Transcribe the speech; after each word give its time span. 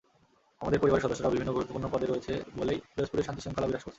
আমাদের 0.61 0.79
পরিবারের 0.79 1.03
সদস্যরা 1.05 1.33
বিভিন্ন 1.33 1.51
গুরুত্বপূর্ণ 1.53 1.85
পদে 1.93 2.05
রয়েছেন 2.05 2.37
বলেই 2.57 2.79
পিরোজপুরে 2.93 3.23
শান্তিশৃঙ্খলা 3.23 3.67
বিরাজ 3.67 3.83
করছে। 3.83 3.89